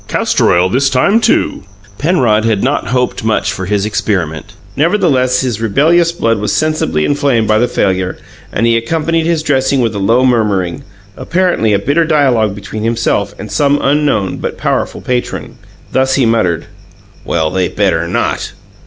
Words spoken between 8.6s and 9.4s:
he accompanied